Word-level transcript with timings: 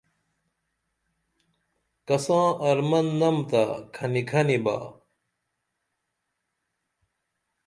کساں 2.07 2.47
ارمن 2.67 3.07
نم 3.19 3.37
تہ 3.49 3.61
کھنی 3.95 4.21
کھنی 4.29 4.57
با 4.63 4.77